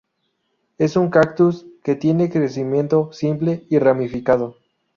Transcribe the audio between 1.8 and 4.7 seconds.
que tiene crecimiento simple y ramificado.